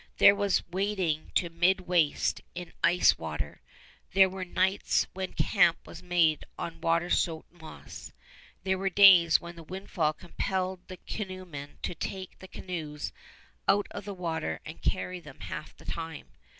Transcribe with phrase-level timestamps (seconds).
[0.17, 3.61] There was wading to mid waist in ice water.
[4.13, 8.11] There were nights when camp was made on water soaked moss.
[8.63, 13.13] There were days when the windfall compelled the canoemen to take the canoes
[13.67, 16.29] out of the water and carry them half the time.